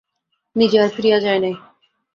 [0.55, 1.55] নিজে আর ফিরিয়া যায় নাই।